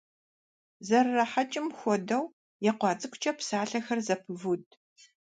ЗэрырахьэкӀым 0.87 1.67
хуэдэу 1.77 2.23
екъуа 2.71 2.91
цӀыкӀукӏэ 2.99 3.31
псалъэхэр 3.37 3.99
зэпывуд. 4.07 4.63